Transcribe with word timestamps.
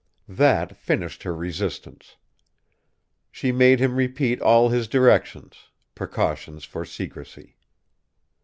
That 0.33 0.75
finished 0.75 1.21
her 1.21 1.35
resistance. 1.35 2.15
She 3.31 3.51
made 3.51 3.79
him 3.79 3.95
repeat 3.95 4.41
all 4.41 4.69
his 4.69 4.87
directions, 4.87 5.69
precautions 5.93 6.63
for 6.63 6.83
secrecy. 6.85 7.57